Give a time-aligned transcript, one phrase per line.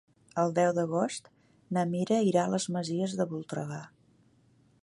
[0.43, 1.29] El deu d'agost
[1.77, 3.83] na Mira irà a les Masies de Voltregà.